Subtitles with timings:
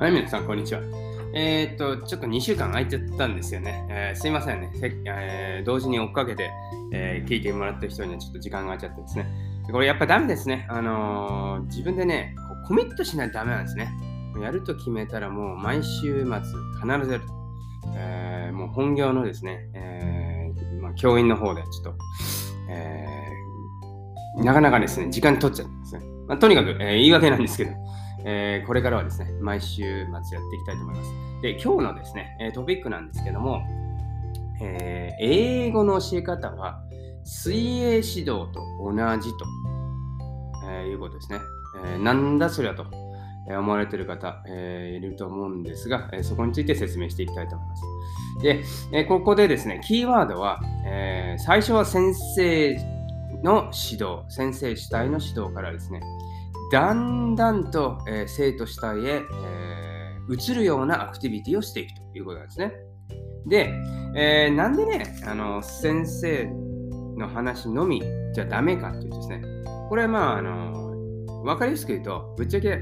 [0.00, 0.80] はい、皆さん、こんにちは。
[1.34, 3.86] えー、っと、ちょっと2週間空いちゃったんですよね。
[3.88, 4.72] えー、すいませんね。
[5.06, 6.50] えー、同時に追っかけて、
[6.92, 9.26] え聞いてもらってる人にはちょっと時間が空いちゃってですね。
[9.70, 10.66] これやっぱダメですね。
[10.68, 12.34] あの自分でね、
[12.66, 13.88] コミットしないとダメなんですね。
[14.42, 16.40] やると決めたらもう毎週末
[16.82, 17.24] 必ずやる。
[17.96, 20.52] えもう本業のですね、え
[20.82, 21.94] まあ、教員の方でちょっと、
[22.68, 23.06] え
[24.42, 26.04] なかなかですね、時間取っちゃうんですね。
[26.26, 27.83] まあ、とにかく、え言い訳なんですけど、
[28.26, 31.10] えー、これからはですね、毎週末やっていきたいと思います。
[31.42, 33.62] で、今日のですね、えトピックなんですけども、
[34.62, 36.82] えー、英語の教え方は
[37.24, 39.44] 水泳指導と同じと、
[40.70, 41.38] えー、いうことですね。
[41.86, 42.86] え、なんだそりゃと
[43.46, 47.82] 思われている方、えー、いると思うんですが、えそこについて説明していきたいと思います。
[48.42, 52.74] で、えここでですね、キーワードは、え最初は先生
[53.42, 56.00] の指導、先生主体の指導からですね、
[56.74, 62.72] だんだんと、えー、生徒主体へ、えー、移るようなアクティビティをしていくということなんですね。
[63.46, 63.72] で、
[64.16, 66.50] えー、なんでね、あの先生
[67.16, 68.02] の話のみ
[68.34, 69.42] じゃダメかっていうとですね、
[69.88, 72.76] これはまあ、あの分かりやすく言うと、ぶっちゃけ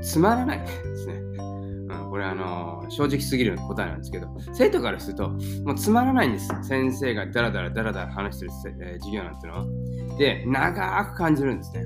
[0.00, 1.14] つまらないですね。
[1.14, 5.28] うん、これあの正直すぎる答えなんですけど、生徒からすると、
[5.64, 6.48] もうつまらないんです。
[6.62, 10.18] 先生がダラダラダラダラ話してる、えー、授業なんていうのは。
[10.18, 11.84] で、長く感じるんですね。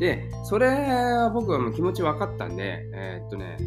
[0.00, 3.58] で、それは僕はもう気持ち分かったんで、えー、っとね、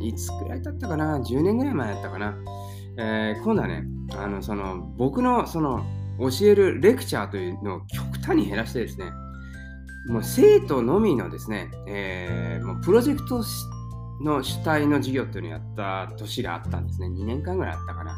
[0.00, 2.34] いつくらい経ったかな ?10 年ぐらい前だったかな、
[2.96, 5.84] えー、今度はね、あの、その、僕の、その、
[6.18, 9.10] 教えるレクチャーというのを極端に減らしてですね、
[10.08, 13.42] もう生徒のみのですね、えー、もうプロジェクト
[14.22, 17.08] の主体の授業っていうのをやった年があったんですね。
[17.08, 18.16] 2年間ぐらいあったかな。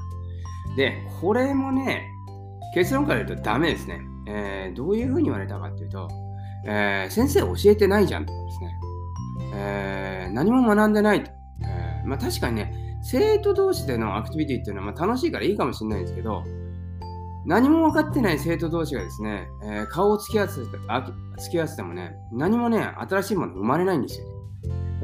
[0.76, 2.08] で、これもね、
[2.74, 4.00] 結論から言うとダメですね。
[4.26, 6.08] えー、どういうふうに言われたかっていうと、
[6.64, 8.80] えー、先生教えてないじゃんとかですね、
[9.54, 11.30] えー、何も学んでないと。
[11.62, 16.44] えー、まあ、確かにね、生徒同士でのアクティビティっていうのはまあ楽しいからいいかもしれないんですけど、
[17.44, 24.26] 何も分かってない生徒同士がですね、え顔を突き合わせて突き合わせてもね、何もね、新しいもの生まれないんですよ。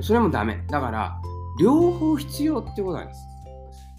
[0.02, 0.64] それもダメ。
[0.68, 1.20] だから、
[1.60, 3.20] 両方必要ってことなんです。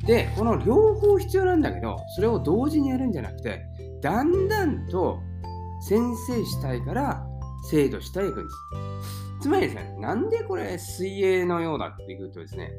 [0.06, 3.66] で、この両方必要なんだけど、それを同時にやるんじゃなくて、
[4.02, 5.20] だんだんと
[5.82, 7.28] 先生主体から
[7.64, 8.56] 制度していくんです。
[9.42, 12.72] つまりですね、なんでこれ水泳のようだっていうとですね、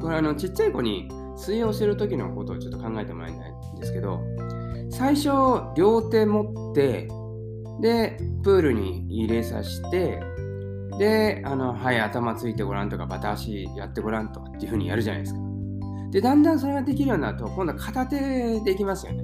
[0.00, 4.20] これあのちっちゃい子に水泳をしてる時のことをちょっと考えてもらいたいんですけど、
[4.90, 5.28] 最初
[5.76, 7.08] 両手持って、
[7.80, 10.20] で、プールに入れさせて、
[10.98, 15.40] で、あの、はい、頭ついてごらんとか、バタ足やってごらんとかっていうふうにやるじゃないですか。
[16.10, 19.22] で、だんだんそれができるようになると、今度は片手できますよね。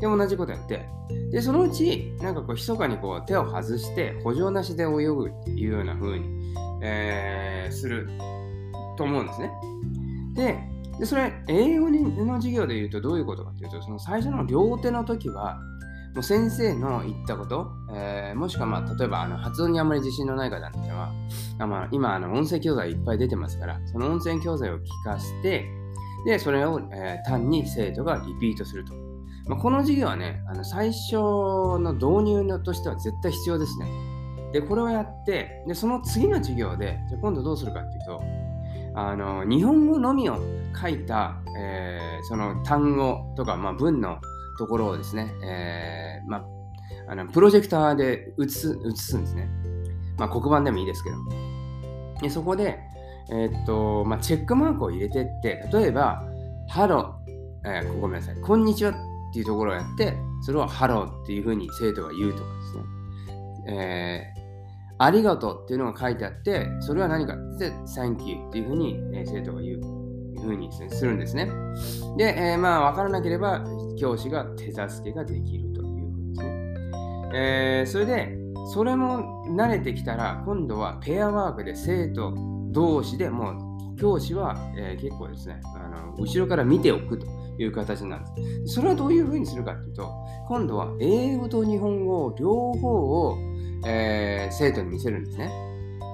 [0.00, 0.88] で、同じことやって、
[1.30, 8.08] で、そのうち、なんかこう、密かにこう手を外して、補助なしで泳ぐっていうような風に、えー、する
[8.96, 9.50] と思うんですね。
[10.34, 10.58] で、
[10.98, 15.58] でそれ、英語の授業で言うとどういうことかっていうと、その最初の両手の時は、
[16.14, 21.12] もう先生の言ったこと、えー、もしくはまあ例えばあの発音にあまり自信のない方ってのは、
[21.58, 25.66] まあ、今あの音声教材いっぱい出てますから、その音声教材を聞かせて、
[26.26, 29.09] で、それを、えー、単に生徒がリピートすると。
[29.50, 33.90] まあ、この授業はね、あの最初の導入としては絶対必要ですね。
[34.52, 38.22] で、これをやって、で、その次の授業で、じゃ今度どうするかっていうと、
[38.94, 40.38] あの日本語のみを
[40.80, 44.20] 書いた、えー、その単語とか、まあ、文の
[44.56, 46.44] ところをですね、えー、まあ、
[47.08, 49.48] あのプロジェクターで映す映すんですね。
[50.16, 51.16] まあ、黒板でもいいですけど
[52.20, 52.78] でそこで、
[53.32, 56.22] えー、っとまあ、チェックマークを入れてって、例えば、
[56.68, 63.74] Hello、えー、ごめんなさい、こんにちはっていうところをやって、それをハローっていうふうに生徒が言うとかですね。
[63.74, 64.40] えー
[65.02, 70.00] ありがとうっていうのが書いてあって、それは何かって、Thank you っていうふうに、え生徒が言う
[70.34, 71.46] いうふうにするんですね。
[72.16, 73.64] で、えー、まあ、わからなければ、
[73.98, 76.74] 教師が手助けができるということですね。
[77.34, 78.36] えー、それで、
[78.72, 82.34] それも慣れてきたら、今度はペアワークで生徒
[82.70, 83.69] 同士でもう、
[84.00, 87.26] 教師は、えー、結構ですねあの、後ろから見ておくと
[87.58, 88.74] いう形なんです。
[88.74, 90.10] それはどういうふうにするかというと、
[90.48, 93.38] 今度は英語と日本語両方を、
[93.86, 95.50] えー、生徒に見せるんですね。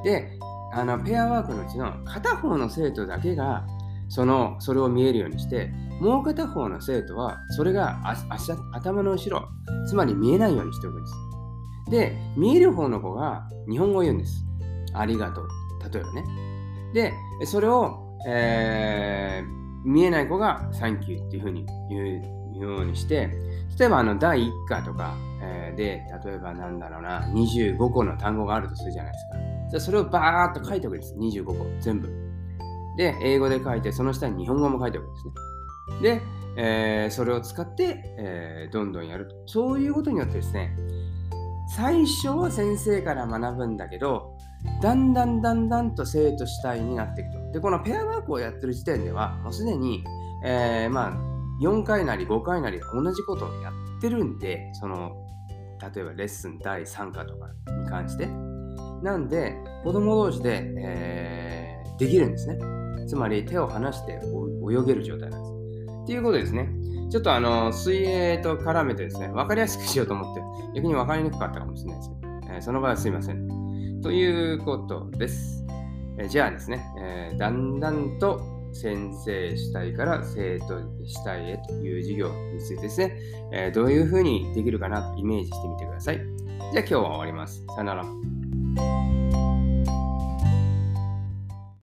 [0.04, 0.38] で、
[0.72, 3.66] あのペアワークのうちの片方の生徒だけが
[4.08, 7.98] そのそれを見えるようにしてもう片方の生徒はそれが
[8.72, 9.48] 頭の後ろ
[9.88, 11.14] つまり見えないようにしておくんです
[11.90, 14.44] で見える方の子が日本語を言うんです
[14.92, 15.48] ありがとう
[15.92, 16.24] 例えばね
[16.96, 17.12] で
[17.44, 22.20] それを、えー見えない子がサンキューっていうふうに言
[22.58, 23.30] うようにして、
[23.78, 29.38] 例えばあの第1課とか、えー、で、例えばなんだろうな、25個の単語があるとするじゃないですか。
[29.70, 31.14] じゃそれをバーっと書いておくんです。
[31.14, 32.08] 25個、全部。
[32.96, 36.16] で、英語で書いて、その下に日本語も書いておくんですね。
[36.16, 36.22] で、
[36.56, 39.36] えー、それを使って、えー、どんどんやると。
[39.46, 40.76] そういうことによってですね、
[41.76, 44.36] 最初は先生から学ぶんだけど、
[44.82, 47.52] だんだんだんだんと生徒主体になっていくと。
[47.52, 50.04] で、このペアワークをやってる時点では、もうすでに、
[50.44, 55.12] えー、まあ、4回なり5回なり同じことをやってるんで、その、
[55.94, 57.48] 例えばレッスン第3課とか
[57.82, 58.28] に関して。
[59.02, 62.58] なんで、子供同士で、えー、できるんですね。
[63.06, 64.20] つまり手を離して
[64.68, 65.52] 泳げる状態なんです。
[66.04, 66.68] っていうことですね。
[67.10, 70.42] ちょっとあの、水泳と絡めてですね、分かりやすくしようと思って、
[70.74, 73.65] 逆に分かりにくかったかもしれないですけど、えー、その場合はすいません。
[74.06, 75.64] ということです。
[76.16, 78.40] え、じゃあですね、えー、だんだんと
[78.72, 83.18] 先生主体から生徒主体へという授業についてですね、
[83.52, 86.18] えどういうふうにできるかなとイメージしてみてください。
[86.18, 87.64] じゃあ今日は終わります。
[87.66, 89.15] さよなら。